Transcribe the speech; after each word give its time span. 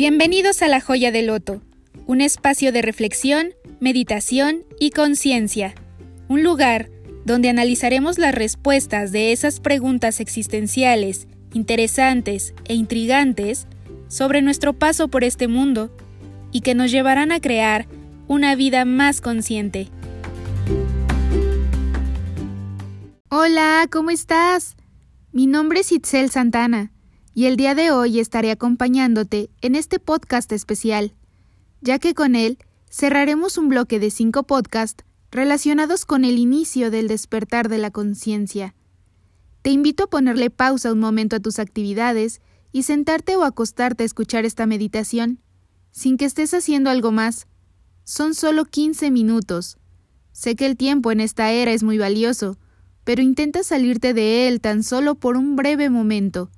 Bienvenidos 0.00 0.62
a 0.62 0.68
La 0.68 0.80
Joya 0.80 1.12
del 1.12 1.26
Loto, 1.26 1.60
un 2.06 2.22
espacio 2.22 2.72
de 2.72 2.80
reflexión, 2.80 3.50
meditación 3.80 4.64
y 4.78 4.92
conciencia. 4.92 5.74
Un 6.26 6.42
lugar 6.42 6.88
donde 7.26 7.50
analizaremos 7.50 8.16
las 8.16 8.34
respuestas 8.34 9.12
de 9.12 9.32
esas 9.32 9.60
preguntas 9.60 10.20
existenciales, 10.20 11.28
interesantes 11.52 12.54
e 12.64 12.72
intrigantes 12.72 13.66
sobre 14.08 14.40
nuestro 14.40 14.72
paso 14.72 15.08
por 15.08 15.22
este 15.22 15.48
mundo 15.48 15.94
y 16.50 16.62
que 16.62 16.74
nos 16.74 16.90
llevarán 16.90 17.30
a 17.30 17.40
crear 17.40 17.86
una 18.26 18.54
vida 18.54 18.86
más 18.86 19.20
consciente. 19.20 19.90
Hola, 23.28 23.86
¿cómo 23.92 24.08
estás? 24.08 24.78
Mi 25.30 25.46
nombre 25.46 25.80
es 25.80 25.92
Itzel 25.92 26.30
Santana 26.30 26.90
y 27.40 27.46
el 27.46 27.56
día 27.56 27.74
de 27.74 27.90
hoy 27.90 28.20
estaré 28.20 28.50
acompañándote 28.50 29.48
en 29.62 29.74
este 29.74 29.98
podcast 29.98 30.52
especial, 30.52 31.14
ya 31.80 31.98
que 31.98 32.12
con 32.12 32.36
él 32.36 32.58
cerraremos 32.90 33.56
un 33.56 33.70
bloque 33.70 33.98
de 33.98 34.10
cinco 34.10 34.42
podcasts 34.42 35.04
relacionados 35.30 36.04
con 36.04 36.26
el 36.26 36.36
inicio 36.36 36.90
del 36.90 37.08
despertar 37.08 37.70
de 37.70 37.78
la 37.78 37.90
conciencia. 37.90 38.74
Te 39.62 39.70
invito 39.70 40.04
a 40.04 40.06
ponerle 40.08 40.50
pausa 40.50 40.92
un 40.92 40.98
momento 40.98 41.36
a 41.36 41.40
tus 41.40 41.58
actividades 41.58 42.42
y 42.72 42.82
sentarte 42.82 43.36
o 43.36 43.44
acostarte 43.44 44.02
a 44.02 44.06
escuchar 44.06 44.44
esta 44.44 44.66
meditación, 44.66 45.40
sin 45.92 46.18
que 46.18 46.26
estés 46.26 46.52
haciendo 46.52 46.90
algo 46.90 47.10
más. 47.10 47.46
Son 48.04 48.34
solo 48.34 48.66
15 48.66 49.10
minutos. 49.10 49.78
Sé 50.32 50.56
que 50.56 50.66
el 50.66 50.76
tiempo 50.76 51.10
en 51.10 51.20
esta 51.20 51.50
era 51.52 51.72
es 51.72 51.84
muy 51.84 51.96
valioso, 51.96 52.58
pero 53.02 53.22
intenta 53.22 53.62
salirte 53.62 54.12
de 54.12 54.46
él 54.46 54.60
tan 54.60 54.82
solo 54.82 55.14
por 55.14 55.38
un 55.38 55.56
breve 55.56 55.88
momento. 55.88 56.50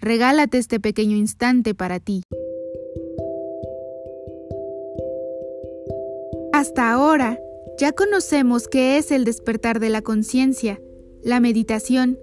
Regálate 0.00 0.58
este 0.58 0.80
pequeño 0.80 1.16
instante 1.16 1.74
para 1.74 2.00
ti. 2.00 2.22
Hasta 6.52 6.90
ahora, 6.90 7.38
ya 7.78 7.92
conocemos 7.92 8.68
qué 8.68 8.96
es 8.96 9.10
el 9.10 9.24
despertar 9.24 9.80
de 9.80 9.90
la 9.90 10.00
conciencia, 10.02 10.80
la 11.22 11.40
meditación, 11.40 12.18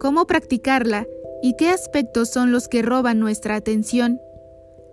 cómo 0.00 0.26
practicarla 0.26 1.06
y 1.42 1.54
qué 1.56 1.68
aspectos 1.68 2.30
son 2.30 2.50
los 2.50 2.66
que 2.68 2.82
roban 2.82 3.20
nuestra 3.20 3.54
atención, 3.54 4.20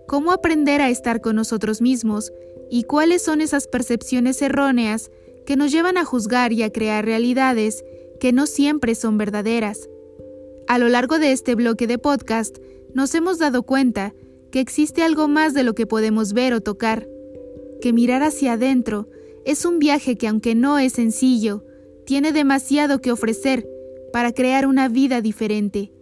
cómo 0.06 0.30
aprender 0.30 0.80
a 0.80 0.90
estar 0.90 1.20
con 1.20 1.36
nosotros 1.36 1.80
mismos 1.80 2.32
y 2.70 2.84
cuáles 2.84 3.22
son 3.22 3.40
esas 3.40 3.66
percepciones 3.66 4.40
erróneas 4.42 5.10
que 5.46 5.56
nos 5.56 5.72
llevan 5.72 5.96
a 5.96 6.04
juzgar 6.04 6.52
y 6.52 6.62
a 6.62 6.70
crear 6.70 7.04
realidades 7.04 7.84
que 8.20 8.32
no 8.32 8.46
siempre 8.46 8.94
son 8.94 9.18
verdaderas. 9.18 9.88
A 10.66 10.78
lo 10.78 10.88
largo 10.88 11.18
de 11.18 11.32
este 11.32 11.54
bloque 11.54 11.86
de 11.86 11.98
podcast, 11.98 12.56
nos 12.94 13.14
hemos 13.14 13.38
dado 13.38 13.64
cuenta 13.64 14.14
que 14.50 14.60
existe 14.60 15.02
algo 15.02 15.28
más 15.28 15.52
de 15.52 15.62
lo 15.62 15.74
que 15.74 15.86
podemos 15.86 16.32
ver 16.32 16.54
o 16.54 16.60
tocar, 16.62 17.06
que 17.82 17.92
mirar 17.92 18.22
hacia 18.22 18.54
adentro 18.54 19.08
es 19.44 19.66
un 19.66 19.78
viaje 19.78 20.16
que 20.16 20.26
aunque 20.26 20.54
no 20.54 20.78
es 20.78 20.94
sencillo, 20.94 21.64
tiene 22.06 22.32
demasiado 22.32 23.00
que 23.00 23.12
ofrecer 23.12 23.68
para 24.12 24.32
crear 24.32 24.66
una 24.66 24.88
vida 24.88 25.20
diferente. 25.20 25.92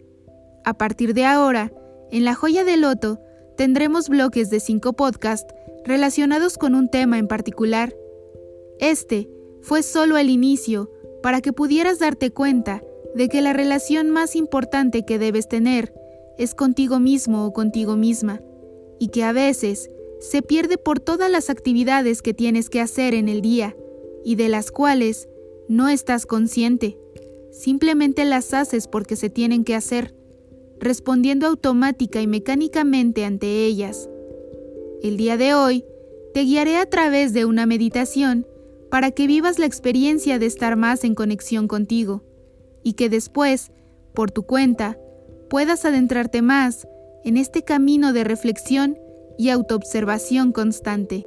A 0.64 0.74
partir 0.74 1.12
de 1.12 1.24
ahora, 1.24 1.72
en 2.12 2.24
La 2.24 2.34
Joya 2.34 2.62
del 2.62 2.82
Loto, 2.82 3.18
tendremos 3.56 4.08
bloques 4.08 4.48
de 4.48 4.60
cinco 4.60 4.92
podcasts 4.92 5.52
relacionados 5.84 6.56
con 6.56 6.76
un 6.76 6.88
tema 6.88 7.18
en 7.18 7.26
particular. 7.26 7.96
Este 8.78 9.28
fue 9.60 9.82
solo 9.82 10.18
el 10.18 10.30
inicio 10.30 10.88
para 11.22 11.40
que 11.40 11.52
pudieras 11.52 11.98
darte 11.98 12.30
cuenta 12.30 12.82
de 13.14 13.28
que 13.28 13.42
la 13.42 13.52
relación 13.52 14.10
más 14.10 14.36
importante 14.36 15.04
que 15.04 15.18
debes 15.18 15.48
tener 15.48 15.92
es 16.38 16.54
contigo 16.54 16.98
mismo 16.98 17.46
o 17.46 17.52
contigo 17.52 17.96
misma, 17.96 18.40
y 18.98 19.08
que 19.08 19.24
a 19.24 19.32
veces 19.32 19.90
se 20.20 20.42
pierde 20.42 20.78
por 20.78 21.00
todas 21.00 21.30
las 21.30 21.50
actividades 21.50 22.22
que 22.22 22.32
tienes 22.32 22.70
que 22.70 22.80
hacer 22.80 23.14
en 23.14 23.28
el 23.28 23.42
día 23.42 23.76
y 24.24 24.36
de 24.36 24.48
las 24.48 24.70
cuales 24.70 25.28
no 25.68 25.88
estás 25.88 26.26
consciente. 26.26 26.96
Simplemente 27.50 28.24
las 28.24 28.54
haces 28.54 28.88
porque 28.88 29.16
se 29.16 29.28
tienen 29.28 29.64
que 29.64 29.74
hacer, 29.74 30.14
respondiendo 30.78 31.46
automática 31.46 32.22
y 32.22 32.26
mecánicamente 32.26 33.24
ante 33.24 33.66
ellas. 33.66 34.08
El 35.02 35.16
día 35.16 35.36
de 35.36 35.54
hoy 35.54 35.84
te 36.32 36.42
guiaré 36.42 36.76
a 36.76 36.86
través 36.86 37.32
de 37.32 37.44
una 37.44 37.66
meditación 37.66 38.46
para 38.90 39.10
que 39.10 39.26
vivas 39.26 39.58
la 39.58 39.66
experiencia 39.66 40.38
de 40.38 40.46
estar 40.46 40.76
más 40.76 41.04
en 41.04 41.14
conexión 41.14 41.66
contigo 41.66 42.22
y 42.82 42.94
que 42.94 43.08
después, 43.08 43.72
por 44.14 44.30
tu 44.30 44.44
cuenta, 44.44 44.98
puedas 45.48 45.84
adentrarte 45.84 46.42
más 46.42 46.86
en 47.24 47.36
este 47.36 47.62
camino 47.62 48.12
de 48.12 48.24
reflexión 48.24 48.98
y 49.38 49.50
autoobservación 49.50 50.52
constante. 50.52 51.26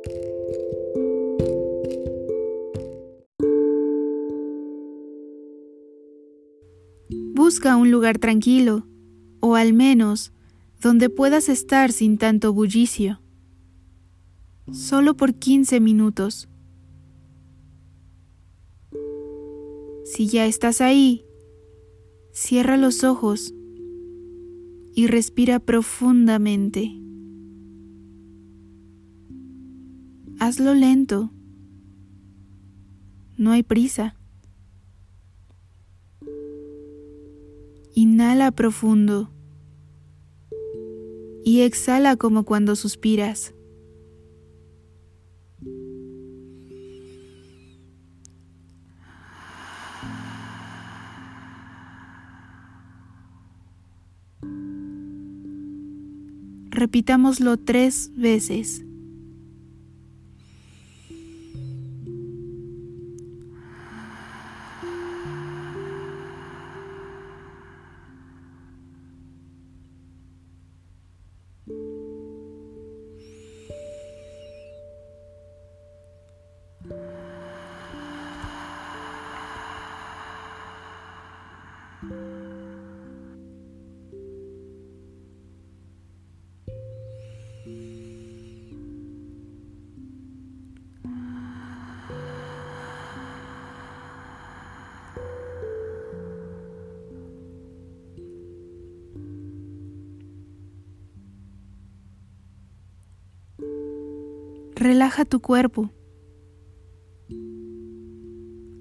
Busca 7.33 7.75
un 7.75 7.91
lugar 7.91 8.17
tranquilo, 8.17 8.88
o 9.39 9.55
al 9.55 9.73
menos 9.73 10.31
donde 10.81 11.09
puedas 11.09 11.49
estar 11.49 11.91
sin 11.91 12.17
tanto 12.17 12.53
bullicio. 12.53 13.21
Solo 14.71 15.15
por 15.15 15.35
15 15.35 15.79
minutos. 15.79 16.47
Si 20.05 20.27
ya 20.27 20.45
estás 20.45 20.81
ahí, 20.81 21.25
cierra 22.35 22.75
los 22.75 23.06
ojos 23.06 23.53
y 24.94 25.07
respira 25.07 25.59
profundamente. 25.59 26.91
Hazlo 30.40 30.74
lento. 30.74 31.31
No 33.38 33.51
hay 33.51 33.63
prisa. 33.63 34.18
Inhala 37.94 38.51
profundo 38.51 39.31
y 41.45 41.62
exhala 41.62 42.18
como 42.18 42.44
cuando 42.44 42.75
suspiras. 42.75 43.54
Repitámoslo 56.85 57.57
tres 57.57 58.12
veces. 58.16 58.84
Relaja 104.85 105.25
tu 105.25 105.39
cuerpo. 105.39 105.89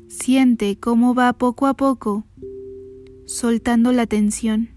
Siente 0.09 0.79
cómo 0.79 1.15
va 1.15 1.33
poco 1.33 1.67
a 1.67 1.73
poco 1.73 2.27
soltando 3.25 3.91
la 3.91 4.07
tensión. 4.07 4.69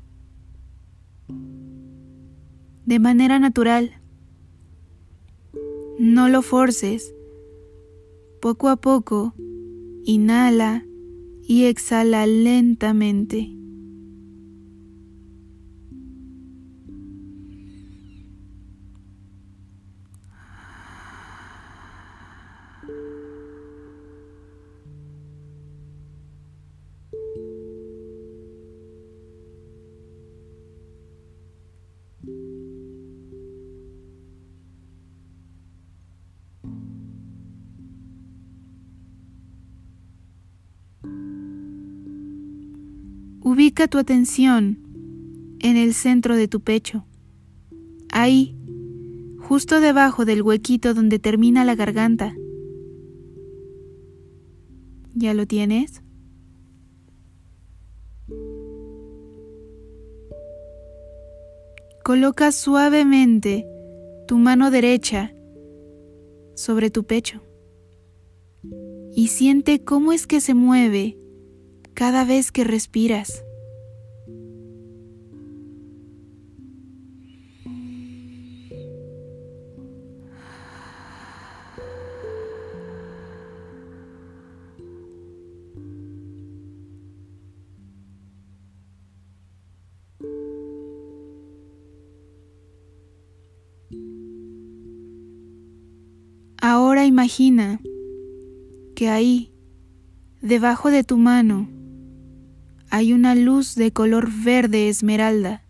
De 2.86 3.00
manera 3.00 3.40
natural. 3.40 4.00
No 6.00 6.30
lo 6.30 6.42
forces. 6.42 7.14
Poco 8.42 8.70
a 8.70 8.78
poco, 8.78 9.34
inhala 10.06 10.86
y 11.44 11.66
exhala 11.66 12.26
lentamente. 12.26 13.57
Ubica 43.58 43.88
tu 43.88 43.98
atención 43.98 44.78
en 45.62 45.78
el 45.78 45.96
centro 45.96 46.36
de 46.36 46.48
tu 46.48 46.62
pecho, 46.62 47.08
ahí, 48.12 48.56
justo 49.40 49.80
debajo 49.80 50.26
del 50.26 50.44
huequito 50.44 50.94
donde 50.94 51.18
termina 51.18 51.66
la 51.66 51.74
garganta. 51.74 52.36
¿Ya 55.16 55.34
lo 55.34 55.48
tienes? 55.48 56.04
Coloca 62.04 62.52
suavemente 62.52 63.66
tu 64.28 64.38
mano 64.38 64.70
derecha 64.70 65.34
sobre 66.54 66.92
tu 66.92 67.06
pecho 67.06 67.42
y 69.16 69.30
siente 69.30 69.84
cómo 69.84 70.14
es 70.14 70.28
que 70.28 70.42
se 70.42 70.54
mueve 70.54 71.18
cada 71.96 72.24
vez 72.24 72.52
que 72.52 72.64
respiras. 72.64 73.44
Imagina 97.28 97.82
que 98.96 99.10
ahí, 99.10 99.52
debajo 100.42 100.92
de 100.92 101.04
tu 101.04 101.18
mano, 101.18 101.68
hay 102.90 103.12
una 103.12 103.36
luz 103.36 103.76
de 103.76 103.92
color 103.92 104.30
verde 104.32 104.88
esmeralda, 104.88 105.62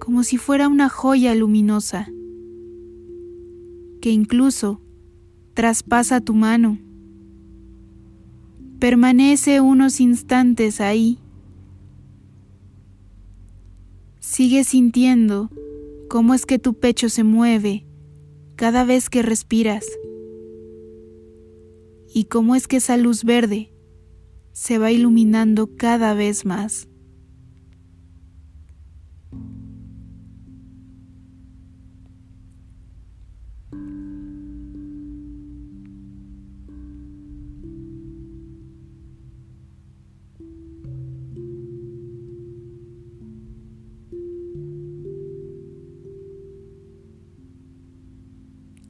como 0.00 0.22
si 0.22 0.38
fuera 0.38 0.68
una 0.68 0.88
joya 0.88 1.34
luminosa, 1.34 2.08
que 4.00 4.12
incluso 4.12 4.80
traspasa 5.52 6.22
tu 6.22 6.32
mano. 6.32 6.78
Permanece 8.78 9.60
unos 9.60 10.00
instantes 10.00 10.80
ahí. 10.80 11.18
Sigue 14.20 14.64
sintiendo 14.64 15.50
cómo 16.08 16.32
es 16.32 16.46
que 16.46 16.58
tu 16.58 16.72
pecho 16.72 17.10
se 17.10 17.24
mueve 17.24 17.85
cada 18.56 18.84
vez 18.84 19.10
que 19.10 19.22
respiras 19.22 19.84
y 22.12 22.24
cómo 22.24 22.56
es 22.56 22.66
que 22.66 22.78
esa 22.78 22.96
luz 22.96 23.24
verde 23.24 23.72
se 24.52 24.78
va 24.78 24.90
iluminando 24.90 25.76
cada 25.76 26.14
vez 26.14 26.46
más. 26.46 26.88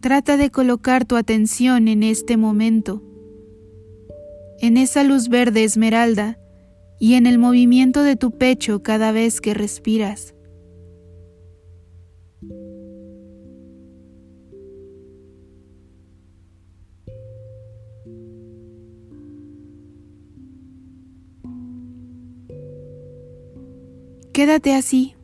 Trata 0.06 0.36
de 0.36 0.52
colocar 0.52 1.04
tu 1.04 1.16
atención 1.16 1.88
en 1.88 2.04
este 2.04 2.36
momento 2.36 3.02
en 4.60 4.76
esa 4.76 5.02
luz 5.02 5.28
verde 5.28 5.64
esmeralda 5.64 6.38
y 7.00 7.14
en 7.14 7.26
el 7.26 7.38
movimiento 7.38 8.04
de 8.04 8.14
tu 8.14 8.30
pecho 8.30 8.84
cada 8.84 9.10
vez 9.10 9.40
que 9.40 9.52
respiras. 9.52 10.32
Quédate 24.32 24.72
así, 24.72 25.16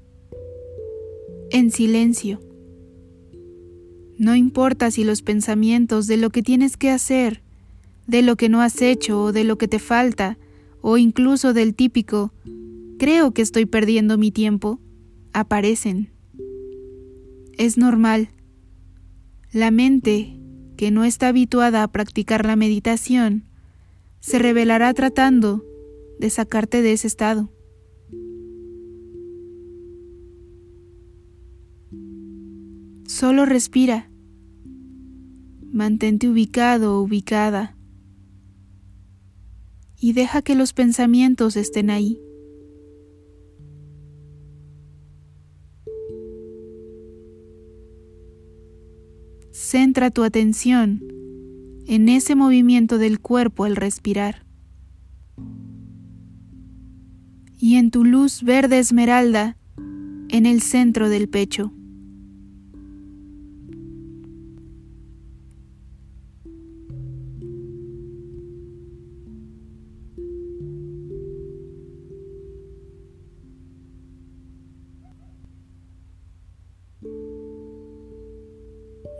en 1.52 1.70
silencio. 1.70 2.40
No 4.18 4.34
importa 4.36 4.90
si 4.90 5.04
los 5.04 5.22
pensamientos 5.22 6.06
de 6.06 6.16
lo 6.16 6.30
que 6.30 6.42
tienes 6.42 6.76
que 6.76 6.90
hacer 6.90 7.42
de 8.06 8.22
lo 8.22 8.36
que 8.36 8.48
no 8.48 8.60
has 8.60 8.82
hecho 8.82 9.22
o 9.22 9.32
de 9.32 9.44
lo 9.44 9.56
que 9.58 9.68
te 9.68 9.78
falta, 9.78 10.38
o 10.80 10.98
incluso 10.98 11.52
del 11.52 11.74
típico, 11.74 12.32
creo 12.98 13.32
que 13.32 13.42
estoy 13.42 13.66
perdiendo 13.66 14.18
mi 14.18 14.30
tiempo, 14.30 14.80
aparecen. 15.32 16.10
Es 17.56 17.78
normal. 17.78 18.30
La 19.52 19.70
mente, 19.70 20.38
que 20.76 20.90
no 20.90 21.04
está 21.04 21.28
habituada 21.28 21.82
a 21.82 21.88
practicar 21.88 22.44
la 22.44 22.56
meditación, 22.56 23.44
se 24.20 24.38
revelará 24.38 24.92
tratando 24.94 25.64
de 26.18 26.30
sacarte 26.30 26.82
de 26.82 26.92
ese 26.92 27.06
estado. 27.06 27.50
Solo 33.22 33.46
respira. 33.46 34.10
Mantente 35.70 36.28
ubicado 36.28 37.00
ubicada 37.00 37.76
y 39.96 40.12
deja 40.12 40.42
que 40.42 40.56
los 40.56 40.72
pensamientos 40.72 41.56
estén 41.56 41.90
ahí. 41.90 42.20
Centra 49.52 50.10
tu 50.10 50.24
atención 50.24 51.00
en 51.86 52.08
ese 52.08 52.34
movimiento 52.34 52.98
del 52.98 53.20
cuerpo 53.20 53.62
al 53.62 53.76
respirar 53.76 54.44
y 57.56 57.76
en 57.76 57.92
tu 57.92 58.04
luz 58.04 58.42
verde 58.42 58.80
esmeralda 58.80 59.56
en 60.28 60.44
el 60.44 60.60
centro 60.60 61.08
del 61.08 61.28
pecho. 61.28 61.72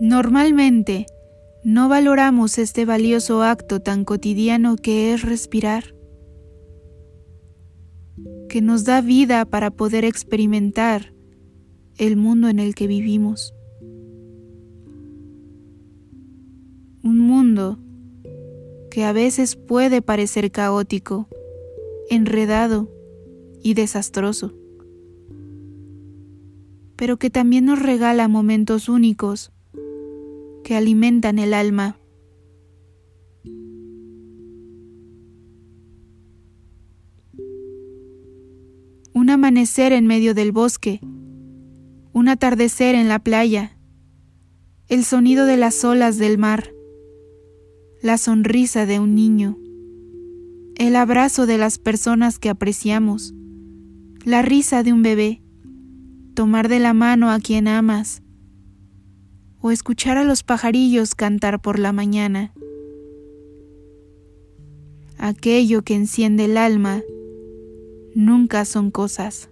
Normalmente, 0.05 1.07
no 1.63 1.89
valoramos 1.89 2.59
este 2.59 2.85
valioso 2.85 3.45
acto 3.45 3.79
tan 3.79 4.05
cotidiano 4.05 4.75
que 4.75 5.15
es 5.15 5.23
respirar, 5.23 5.95
que 8.49 8.61
nos 8.61 8.85
da 8.85 9.01
vida 9.01 9.45
para 9.45 9.71
poder 9.71 10.05
experimentar 10.05 11.15
el 11.99 12.17
mundo 12.17 12.49
en 12.49 12.59
el 12.59 12.75
que 12.75 12.89
vivimos. 12.89 13.55
Un 17.05 17.21
mundo 17.21 17.79
que 18.91 19.05
a 19.05 19.13
veces 19.13 19.55
puede 19.55 20.03
parecer 20.03 20.51
caótico, 20.51 21.29
enredado 22.11 22.91
y 23.63 23.75
desastroso, 23.75 24.53
pero 26.97 27.19
que 27.19 27.31
también 27.31 27.67
nos 27.67 27.81
regala 27.81 28.27
momentos 28.27 28.89
únicos 28.89 29.53
que 30.63 30.77
alimentan 30.77 31.39
el 31.39 31.55
alma. 31.55 31.99
Un 39.15 39.31
amanecer 39.31 39.93
en 39.93 40.07
medio 40.07 40.35
del 40.35 40.53
bosque, 40.53 41.01
un 42.13 42.29
atardecer 42.29 42.95
en 42.95 43.09
la 43.09 43.19
playa, 43.19 43.79
el 44.89 45.05
sonido 45.05 45.47
de 45.47 45.57
las 45.57 45.85
olas 45.85 46.19
del 46.19 46.39
mar, 46.39 46.71
la 48.03 48.19
sonrisa 48.19 48.85
de 48.85 48.99
un 48.99 49.15
niño, 49.15 49.59
el 50.77 50.97
abrazo 50.97 51.47
de 51.47 51.59
las 51.59 51.79
personas 51.79 52.39
que 52.39 52.49
apreciamos, 52.49 53.35
la 54.25 54.43
risa 54.43 54.83
de 54.83 54.93
un 54.93 55.03
bebé, 55.03 55.43
tomar 56.35 56.69
de 56.69 56.79
la 56.79 56.95
mano 56.95 57.31
a 57.31 57.39
quien 57.39 57.69
amas, 57.69 58.23
o 59.63 59.71
escuchar 59.71 60.19
a 60.19 60.25
los 60.25 60.43
pajarillos 60.43 61.15
cantar 61.15 61.63
por 61.63 61.79
la 61.79 61.93
mañana. 61.93 62.53
Aquello 65.19 65.83
que 65.83 65.95
enciende 65.95 66.47
el 66.47 66.57
alma 66.57 67.01
nunca 68.15 68.65
son 68.65 68.91
cosas. 68.91 69.49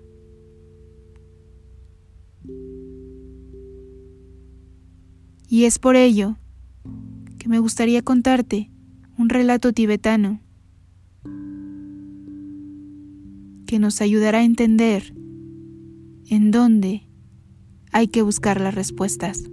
Y 5.49 5.65
es 5.65 5.79
por 5.79 5.95
ello 5.95 6.37
que 7.39 7.49
me 7.49 7.61
gustaría 7.61 8.03
contarte 8.03 8.71
un 9.17 9.29
relato 9.29 9.73
tibetano 9.73 10.41
que 13.67 13.79
nos 13.79 14.01
ayudará 14.01 14.39
a 14.39 14.45
entender 14.45 15.15
en 16.29 16.51
dónde 16.51 17.07
hay 17.93 18.09
que 18.09 18.23
buscar 18.23 18.61
las 18.61 18.75
respuestas. 18.75 19.45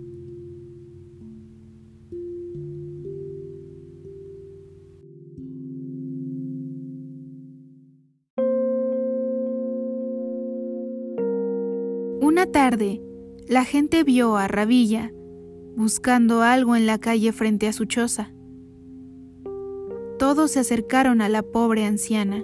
La 13.48 13.64
gente 13.64 14.04
vio 14.04 14.36
a 14.36 14.50
Rabilla 14.50 15.14
buscando 15.78 16.42
algo 16.42 16.76
en 16.76 16.86
la 16.86 16.98
calle 16.98 17.32
frente 17.32 17.68
a 17.68 17.72
su 17.72 17.86
choza. 17.86 18.34
Todos 20.20 20.52
se 20.52 20.60
acercaron 20.60 21.22
a 21.22 21.30
la 21.30 21.44
pobre 21.44 21.86
anciana. 21.86 22.44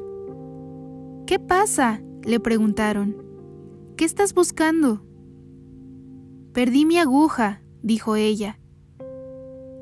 ¿Qué 1.25 1.39
pasa? 1.39 2.01
le 2.24 2.39
preguntaron. 2.39 3.18
¿Qué 3.98 4.06
estás 4.06 4.34
buscando? 4.34 5.01
Perdí 6.53 6.86
mi 6.86 7.00
aguja, 7.00 7.62
dijo 7.82 8.15
ella, 8.15 8.60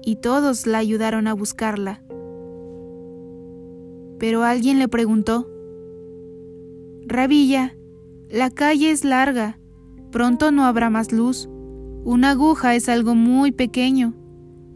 y 0.04 0.16
todos 0.16 0.66
la 0.66 0.80
ayudaron 0.80 1.28
a 1.28 1.36
buscarla. 1.36 2.02
Pero 4.18 4.44
alguien 4.44 4.80
le 4.80 4.88
preguntó, 4.88 5.48
Rabilla, 7.06 7.76
la 8.30 8.50
calle 8.50 8.90
es 8.90 9.04
larga, 9.04 9.60
pronto 10.12 10.52
no 10.52 10.66
habrá 10.66 10.90
más 10.90 11.12
luz. 11.12 11.50
Una 12.04 12.32
aguja 12.32 12.76
es 12.76 12.90
algo 12.90 13.16
muy 13.16 13.52
pequeño. 13.52 14.14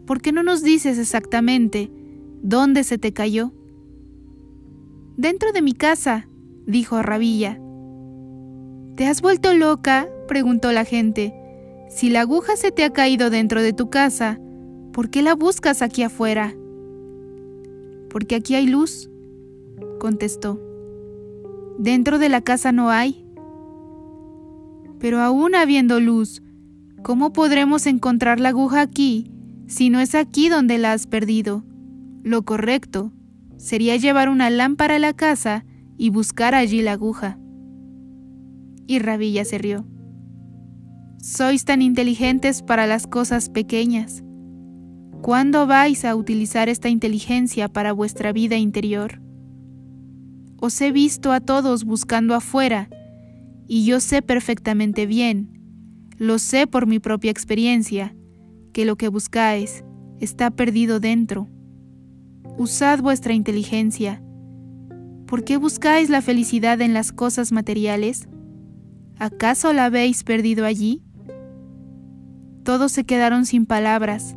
¿Por 0.06 0.20
qué 0.20 0.32
no 0.32 0.42
nos 0.42 0.62
dices 0.62 0.98
exactamente 0.98 1.90
dónde 2.42 2.84
se 2.84 2.98
te 2.98 3.12
cayó? 3.12 3.52
Dentro 5.16 5.52
de 5.52 5.62
mi 5.62 5.72
casa, 5.72 6.28
dijo 6.66 7.02
Rabilla. 7.02 7.60
¿Te 8.96 9.06
has 9.06 9.20
vuelto 9.20 9.54
loca? 9.54 10.08
preguntó 10.28 10.72
la 10.72 10.84
gente. 10.84 11.34
Si 11.88 12.10
la 12.10 12.22
aguja 12.22 12.56
se 12.56 12.72
te 12.72 12.84
ha 12.84 12.92
caído 12.92 13.30
dentro 13.30 13.62
de 13.62 13.72
tu 13.72 13.90
casa, 13.90 14.40
¿por 14.92 15.10
qué 15.10 15.22
la 15.22 15.34
buscas 15.34 15.82
aquí 15.82 16.02
afuera? 16.02 16.54
Porque 18.10 18.36
aquí 18.36 18.54
hay 18.54 18.66
luz, 18.66 19.10
contestó. 19.98 20.60
Dentro 21.78 22.18
de 22.18 22.28
la 22.28 22.40
casa 22.40 22.72
no 22.72 22.90
hay. 22.90 23.25
Pero 24.98 25.20
aún 25.20 25.54
habiendo 25.54 26.00
luz, 26.00 26.42
¿cómo 27.02 27.32
podremos 27.32 27.86
encontrar 27.86 28.40
la 28.40 28.50
aguja 28.50 28.80
aquí 28.80 29.30
si 29.66 29.90
no 29.90 30.00
es 30.00 30.14
aquí 30.14 30.48
donde 30.48 30.78
la 30.78 30.92
has 30.92 31.06
perdido? 31.06 31.64
Lo 32.22 32.42
correcto 32.42 33.12
sería 33.56 33.96
llevar 33.96 34.28
una 34.28 34.50
lámpara 34.50 34.96
a 34.96 34.98
la 34.98 35.12
casa 35.12 35.64
y 35.96 36.10
buscar 36.10 36.54
allí 36.54 36.82
la 36.82 36.92
aguja. 36.92 37.38
Y 38.86 38.98
Rabilla 38.98 39.44
se 39.44 39.58
rió. 39.58 39.86
Sois 41.22 41.64
tan 41.64 41.82
inteligentes 41.82 42.62
para 42.62 42.86
las 42.86 43.06
cosas 43.06 43.48
pequeñas. 43.48 44.22
¿Cuándo 45.22 45.66
vais 45.66 46.04
a 46.04 46.14
utilizar 46.14 46.68
esta 46.68 46.88
inteligencia 46.88 47.68
para 47.68 47.92
vuestra 47.92 48.32
vida 48.32 48.56
interior? 48.56 49.20
Os 50.60 50.80
he 50.80 50.92
visto 50.92 51.32
a 51.32 51.40
todos 51.40 51.84
buscando 51.84 52.34
afuera, 52.34 52.88
y 53.66 53.84
yo 53.84 54.00
sé 54.00 54.22
perfectamente 54.22 55.06
bien, 55.06 55.60
lo 56.18 56.38
sé 56.38 56.66
por 56.66 56.86
mi 56.86 56.98
propia 56.98 57.30
experiencia, 57.30 58.14
que 58.72 58.84
lo 58.84 58.96
que 58.96 59.08
buscáis 59.08 59.84
está 60.20 60.50
perdido 60.50 61.00
dentro. 61.00 61.48
Usad 62.58 63.00
vuestra 63.00 63.34
inteligencia 63.34 64.22
¿Por 65.26 65.42
qué 65.42 65.56
buscáis 65.56 66.08
la 66.08 66.22
felicidad 66.22 66.80
en 66.80 66.94
las 66.94 67.10
cosas 67.10 67.50
materiales? 67.50 68.28
¿Acaso 69.18 69.72
la 69.72 69.86
habéis 69.86 70.22
perdido 70.22 70.64
allí? 70.64 71.02
Todos 72.62 72.92
se 72.92 73.04
quedaron 73.04 73.44
sin 73.44 73.66
palabras 73.66 74.36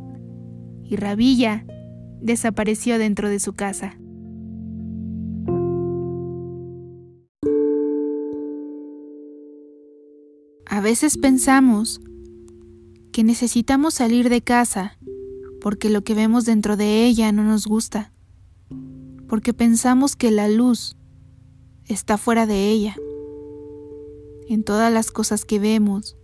y 0.82 0.96
Rabilla 0.96 1.64
desapareció 2.20 2.98
dentro 2.98 3.28
de 3.28 3.38
su 3.38 3.52
casa. 3.52 3.98
A 10.70 10.80
veces 10.80 11.18
pensamos 11.18 12.00
que 13.12 13.24
necesitamos 13.24 13.92
salir 13.94 14.30
de 14.30 14.40
casa 14.40 14.96
porque 15.60 15.90
lo 15.90 16.02
que 16.02 16.14
vemos 16.14 16.46
dentro 16.46 16.78
de 16.78 17.04
ella 17.04 17.30
no 17.32 17.44
nos 17.44 17.66
gusta 17.66 18.12
porque 19.30 19.54
pensamos 19.54 20.16
que 20.16 20.32
la 20.32 20.48
luz 20.48 20.96
está 21.86 22.18
fuera 22.18 22.46
de 22.46 22.68
ella, 22.68 22.96
en 24.48 24.64
todas 24.64 24.92
las 24.92 25.12
cosas 25.12 25.44
que 25.44 25.60
vemos, 25.60 26.16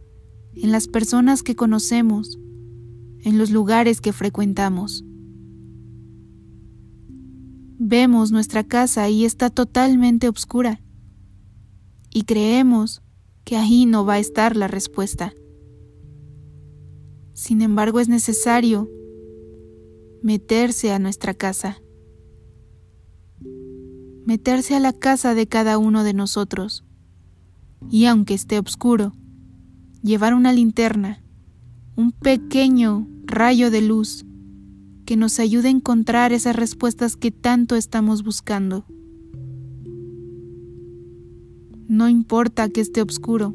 en 0.57 0.73
las 0.73 0.89
personas 0.89 1.45
que 1.45 1.55
conocemos, 1.55 2.41
en 3.21 3.39
los 3.39 3.53
lugares 3.53 4.01
que 4.01 4.13
frecuentamos. 4.13 5.05
Vemos 7.79 8.33
nuestra 8.33 8.65
casa 8.65 9.09
y 9.09 9.25
está 9.25 9.51
totalmente 9.51 10.29
oscura 10.29 10.81
y 12.11 12.25
creemos 12.25 13.03
que 13.47 13.57
ahí 13.57 13.87
no 13.87 14.05
va 14.05 14.15
a 14.15 14.19
estar 14.19 14.57
la 14.57 14.69
respuesta. 14.69 15.33
Sin 17.33 17.63
embargo, 17.63 18.01
es 18.01 18.09
necesario 18.09 18.91
meterse 20.23 20.93
a 20.93 20.99
nuestra 20.99 21.33
casa 21.33 21.79
meterse 24.27 24.75
a 24.75 24.81
la 24.81 24.93
casa 24.93 25.35
de 25.35 25.47
cada 25.47 25.79
uno 25.79 26.03
de 26.03 26.13
nosotros. 26.13 26.85
Y 27.89 28.07
aunque 28.07 28.35
esté 28.35 28.59
oscuro, 28.59 29.13
llevar 30.03 30.35
una 30.35 30.53
linterna, 30.53 31.23
un 31.95 32.11
pequeño 32.11 33.09
rayo 33.25 33.71
de 33.71 33.81
luz 33.81 34.27
que 35.07 35.17
nos 35.17 35.39
ayude 35.39 35.69
a 35.69 35.71
encontrar 35.71 36.33
esas 36.33 36.57
respuestas 36.57 37.17
que 37.17 37.31
tanto 37.31 37.77
estamos 37.77 38.25
buscando. 38.25 38.85
No 41.89 42.09
importa 42.09 42.69
que 42.69 42.81
esté 42.81 43.01
oscuro. 43.01 43.55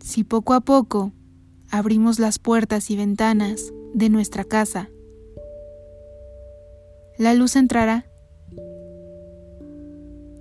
Si 0.00 0.22
poco 0.22 0.52
a 0.52 0.60
poco 0.60 1.12
abrimos 1.68 2.18
las 2.20 2.38
puertas 2.38 2.90
y 2.90 2.96
ventanas 2.96 3.72
de 3.92 4.08
nuestra 4.08 4.44
casa, 4.44 4.90
la 7.18 7.34
luz 7.34 7.56
entrará 7.56 8.06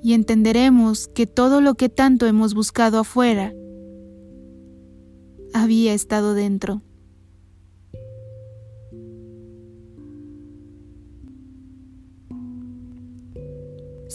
y 0.03 0.13
entenderemos 0.13 1.07
que 1.07 1.25
todo 1.25 1.61
lo 1.61 1.75
que 1.75 1.89
tanto 1.89 2.27
hemos 2.27 2.53
buscado 2.53 2.99
afuera 2.99 3.53
había 5.53 5.93
estado 5.93 6.33
dentro. 6.33 6.81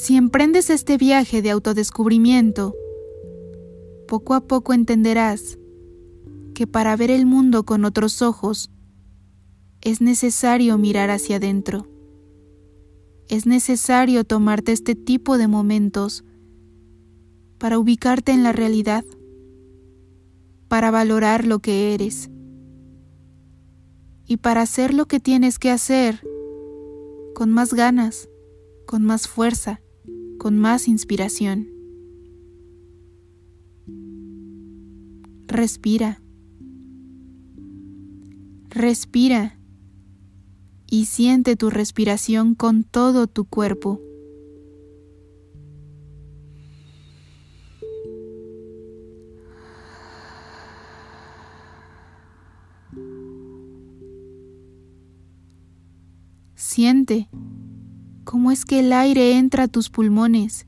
Si 0.00 0.14
emprendes 0.14 0.70
este 0.70 0.96
viaje 0.96 1.42
de 1.42 1.50
autodescubrimiento, 1.50 2.72
poco 4.06 4.34
a 4.34 4.40
poco 4.40 4.72
entenderás 4.72 5.58
que 6.54 6.68
para 6.68 6.94
ver 6.94 7.10
el 7.10 7.26
mundo 7.26 7.64
con 7.64 7.84
otros 7.84 8.22
ojos 8.22 8.70
es 9.80 10.00
necesario 10.00 10.78
mirar 10.78 11.10
hacia 11.10 11.38
adentro. 11.38 11.88
Es 13.26 13.44
necesario 13.44 14.22
tomarte 14.22 14.70
este 14.70 14.94
tipo 14.94 15.36
de 15.36 15.48
momentos 15.48 16.24
para 17.58 17.76
ubicarte 17.76 18.30
en 18.30 18.44
la 18.44 18.52
realidad, 18.52 19.04
para 20.68 20.92
valorar 20.92 21.44
lo 21.44 21.58
que 21.58 21.92
eres. 21.92 22.30
Y 24.26 24.36
para 24.36 24.62
hacer 24.62 24.94
lo 24.94 25.06
que 25.06 25.18
tienes 25.18 25.58
que 25.58 25.72
hacer 25.72 26.22
con 27.34 27.50
más 27.50 27.74
ganas, 27.74 28.28
con 28.86 29.02
más 29.02 29.26
fuerza, 29.26 29.80
con 30.38 30.56
más 30.56 30.88
inspiración. 30.88 31.68
Respira. 35.46 36.22
Respira 38.70 39.58
y 40.90 41.06
siente 41.06 41.56
tu 41.56 41.70
respiración 41.70 42.54
con 42.54 42.84
todo 42.84 43.26
tu 43.26 43.44
cuerpo. 43.44 44.00
Siente 56.54 57.28
cómo 58.28 58.50
es 58.50 58.66
que 58.66 58.80
el 58.80 58.92
aire 58.92 59.38
entra 59.38 59.62
a 59.62 59.68
tus 59.68 59.88
pulmones 59.88 60.66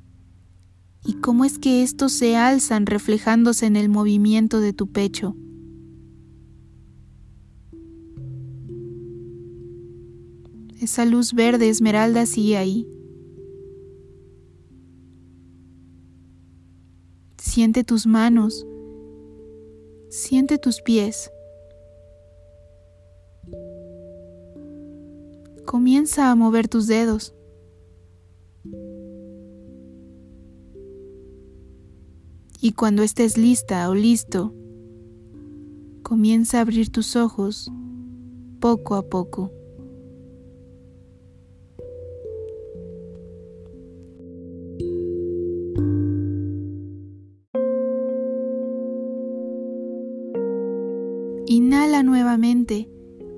y 1.05 1.17
cómo 1.17 1.45
es 1.45 1.59
que 1.59 1.83
estos 1.83 2.11
se 2.11 2.35
alzan 2.35 2.87
reflejándose 2.87 3.67
en 3.67 3.77
el 3.77 3.91
movimiento 3.91 4.61
de 4.61 4.73
tu 4.73 4.91
pecho. 4.91 5.37
Esa 10.81 11.05
luz 11.05 11.35
verde 11.35 11.69
esmeralda 11.69 12.25
sigue 12.25 12.57
ahí. 12.57 12.89
Siente 17.37 17.85
tus 17.85 18.07
manos. 18.07 18.67
Siente 20.09 20.57
tus 20.57 20.81
pies. 20.81 21.31
Comienza 25.67 26.31
a 26.31 26.35
mover 26.35 26.67
tus 26.67 26.87
dedos. 26.87 27.35
Y 32.63 32.73
cuando 32.73 33.03
estés 33.03 33.39
lista 33.39 33.89
o 33.89 33.95
listo, 33.95 34.55
comienza 36.03 36.59
a 36.59 36.61
abrir 36.61 36.91
tus 36.91 37.17
ojos 37.17 37.71
poco 38.61 38.97
a 38.97 39.03
poco. 39.09 39.51
Inhala 51.47 52.03
nuevamente 52.03 52.89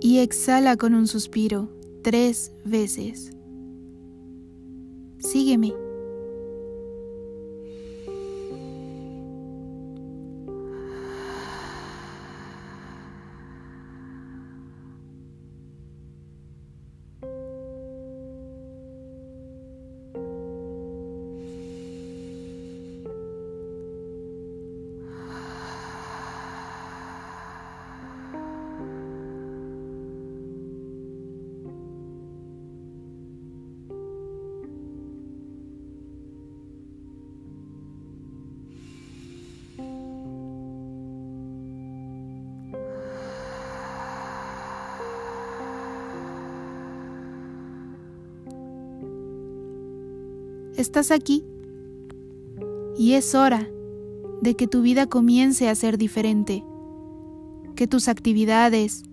y 0.00 0.19
exhala 0.19 0.76
con 0.76 0.95
un 0.95 1.07
suspiro 1.07 1.71
tres 2.02 2.52
veces. 2.64 3.33
Sígueme. 5.19 5.82
Estás 50.76 51.11
aquí 51.11 51.45
y 52.97 53.12
es 53.12 53.35
hora 53.35 53.69
de 54.41 54.55
que 54.55 54.67
tu 54.67 54.83
vida 54.83 55.07
comience 55.07 55.69
a 55.69 55.75
ser 55.75 55.99
diferente, 55.99 56.64
que 57.76 57.87
tus 57.87 58.09
actividades, 58.09 59.05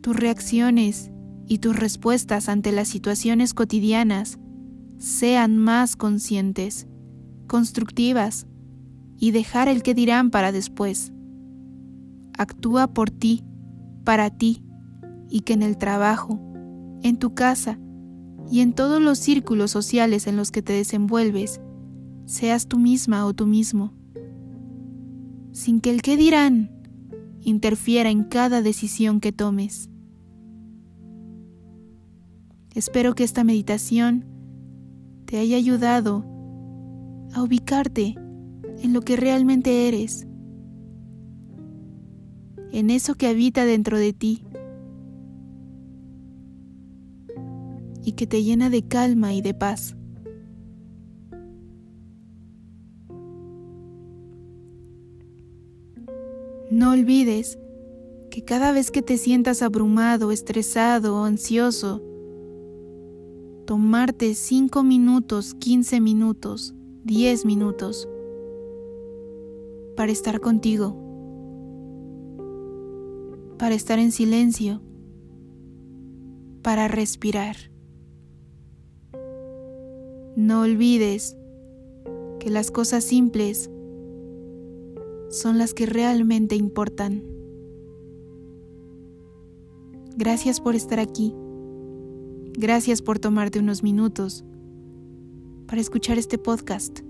tus 0.00 0.16
reacciones 0.16 1.10
y 1.46 1.58
tus 1.58 1.76
respuestas 1.76 2.48
ante 2.48 2.72
las 2.72 2.88
situaciones 2.88 3.54
cotidianas 3.54 4.38
sean 4.98 5.58
más 5.58 5.96
conscientes, 5.96 6.86
constructivas 7.46 8.46
y 9.18 9.30
dejar 9.30 9.68
el 9.68 9.82
que 9.82 9.94
dirán 9.94 10.30
para 10.30 10.52
después. 10.52 11.12
Actúa 12.36 12.88
por 12.88 13.10
ti, 13.10 13.44
para 14.04 14.30
ti, 14.30 14.62
y 15.30 15.40
que 15.40 15.52
en 15.52 15.62
el 15.62 15.76
trabajo, 15.76 16.40
en 17.02 17.16
tu 17.16 17.34
casa, 17.34 17.78
y 18.50 18.60
en 18.60 18.72
todos 18.72 19.00
los 19.00 19.18
círculos 19.18 19.70
sociales 19.70 20.26
en 20.26 20.36
los 20.36 20.50
que 20.50 20.62
te 20.62 20.72
desenvuelves, 20.72 21.60
seas 22.24 22.66
tú 22.66 22.78
misma 22.78 23.26
o 23.26 23.34
tú 23.34 23.46
mismo, 23.46 23.92
sin 25.52 25.80
que 25.80 25.90
el 25.90 26.02
qué 26.02 26.16
dirán 26.16 26.70
interfiera 27.40 28.10
en 28.10 28.24
cada 28.24 28.62
decisión 28.62 29.20
que 29.20 29.32
tomes. 29.32 29.90
Espero 32.74 33.14
que 33.14 33.24
esta 33.24 33.44
meditación 33.44 34.24
te 35.24 35.38
haya 35.38 35.56
ayudado 35.56 36.24
a 37.34 37.42
ubicarte 37.42 38.14
en 38.82 38.92
lo 38.92 39.02
que 39.02 39.16
realmente 39.16 39.88
eres, 39.88 40.26
en 42.70 42.90
eso 42.90 43.14
que 43.14 43.26
habita 43.26 43.64
dentro 43.64 43.98
de 43.98 44.12
ti 44.12 44.47
y 48.08 48.12
que 48.12 48.26
te 48.26 48.42
llena 48.42 48.70
de 48.70 48.80
calma 48.80 49.34
y 49.34 49.42
de 49.42 49.52
paz. 49.52 49.94
No 56.70 56.92
olvides 56.92 57.58
que 58.30 58.44
cada 58.46 58.72
vez 58.72 58.90
que 58.90 59.02
te 59.02 59.18
sientas 59.18 59.60
abrumado, 59.60 60.32
estresado 60.32 61.16
o 61.16 61.24
ansioso, 61.24 62.02
tomarte 63.66 64.34
5 64.34 64.82
minutos, 64.82 65.52
15 65.52 66.00
minutos, 66.00 66.74
10 67.04 67.44
minutos 67.44 68.08
para 69.98 70.12
estar 70.12 70.40
contigo, 70.40 70.96
para 73.58 73.74
estar 73.74 73.98
en 73.98 74.12
silencio, 74.12 74.80
para 76.62 76.88
respirar. 76.88 77.56
No 80.38 80.60
olvides 80.60 81.36
que 82.38 82.48
las 82.48 82.70
cosas 82.70 83.02
simples 83.02 83.68
son 85.30 85.58
las 85.58 85.74
que 85.74 85.84
realmente 85.84 86.54
importan. 86.54 87.24
Gracias 90.16 90.60
por 90.60 90.76
estar 90.76 91.00
aquí. 91.00 91.34
Gracias 92.52 93.02
por 93.02 93.18
tomarte 93.18 93.58
unos 93.58 93.82
minutos 93.82 94.44
para 95.66 95.80
escuchar 95.80 96.18
este 96.18 96.38
podcast. 96.38 97.00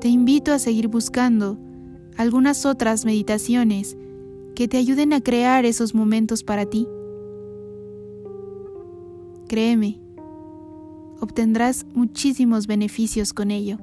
Te 0.00 0.08
invito 0.08 0.50
a 0.54 0.58
seguir 0.58 0.88
buscando 0.88 1.67
algunas 2.18 2.66
otras 2.66 3.04
meditaciones 3.04 3.96
que 4.56 4.66
te 4.66 4.76
ayuden 4.76 5.12
a 5.12 5.20
crear 5.20 5.64
esos 5.64 5.94
momentos 5.94 6.42
para 6.42 6.66
ti. 6.66 6.86
Créeme, 9.48 10.00
obtendrás 11.20 11.86
muchísimos 11.94 12.66
beneficios 12.66 13.32
con 13.32 13.52
ello. 13.52 13.78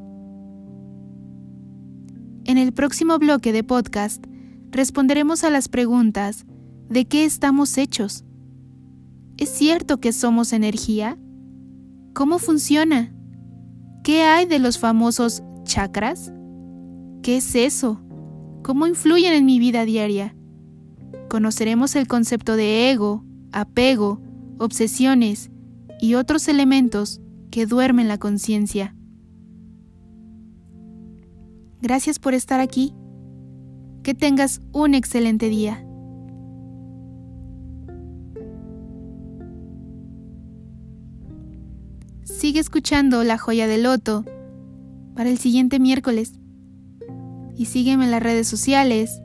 En 2.44 2.58
el 2.58 2.74
próximo 2.74 3.18
bloque 3.18 3.54
de 3.54 3.64
podcast 3.64 4.24
responderemos 4.70 5.46
a 5.46 5.50
las 5.50 5.70
preguntas 5.70 6.46
¿de 6.90 7.06
qué 7.06 7.24
estamos 7.24 7.78
hechos? 7.78 8.26
¿Es 9.38 9.50
cierto 9.50 10.02
que 10.02 10.12
somos 10.12 10.52
energía? 10.52 11.18
¿Cómo 12.14 12.38
funciona? 12.38 13.14
¿Qué 14.04 14.24
hay 14.24 14.46
de 14.46 14.60
los 14.60 14.78
famosos 14.78 15.42
chakras? 15.64 16.34
¿Qué 17.24 17.38
es 17.38 17.56
eso? 17.56 18.05
Cómo 18.66 18.88
influyen 18.88 19.34
en 19.34 19.46
mi 19.46 19.60
vida 19.60 19.86
diaria. 19.86 20.36
Conoceremos 21.30 21.96
el 21.96 22.08
concepto 22.08 22.56
de 22.56 22.90
ego, 22.90 23.24
apego, 23.52 24.20
obsesiones 24.58 25.52
y 26.02 26.16
otros 26.16 26.48
elementos 26.48 27.22
que 27.52 27.68
duermen 27.68 28.08
la 28.08 28.18
conciencia. 28.18 28.96
Gracias 31.80 32.18
por 32.18 32.34
estar 32.34 32.60
aquí. 32.60 32.96
Que 34.02 34.16
tengas 34.16 34.62
un 34.72 34.96
excelente 34.96 35.48
día. 35.48 35.86
Sigue 42.24 42.60
escuchando 42.60 43.24
La 43.24 43.38
Joya 43.38 43.68
del 43.68 43.84
Loto 43.84 44.26
para 45.14 45.30
el 45.30 45.38
siguiente 45.38 45.78
miércoles 45.78 46.34
y 47.56 47.66
sígueme 47.66 48.06
en 48.06 48.12
las 48.12 48.22
redes 48.22 48.48
sociales, 48.48 49.22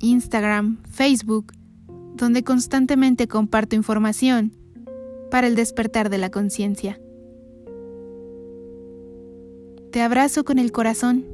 Instagram, 0.00 0.82
Facebook, 0.90 1.52
donde 2.14 2.44
constantemente 2.44 3.28
comparto 3.28 3.76
información 3.76 4.52
para 5.30 5.46
el 5.46 5.54
despertar 5.54 6.10
de 6.10 6.18
la 6.18 6.30
conciencia. 6.30 7.00
Te 9.90 10.00
abrazo 10.00 10.44
con 10.44 10.58
el 10.58 10.72
corazón. 10.72 11.26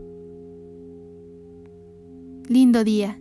Lindo 2.49 2.83
día. 2.83 3.21